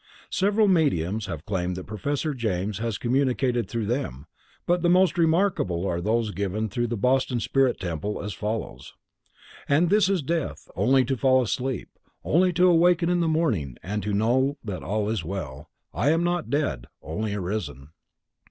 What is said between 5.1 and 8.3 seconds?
remarkable are those given through the Boston spirit temple